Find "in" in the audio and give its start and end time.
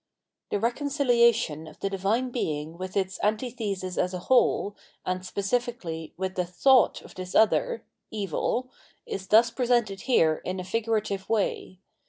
10.43-10.59